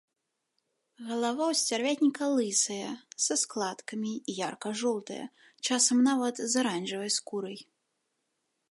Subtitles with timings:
[1.09, 2.89] Галава ў сцярвятніка лысая,
[3.27, 5.21] са складкамі, і ярка-жоўтая,
[5.69, 7.59] часам нават з аранжавай скурай.